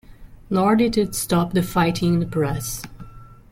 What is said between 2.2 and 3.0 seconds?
the press.